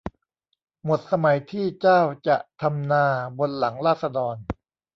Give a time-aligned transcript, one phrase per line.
[0.85, 3.05] หมดสมัยที่เจ้าจะทำนา
[3.37, 4.35] บนหลังราษฎร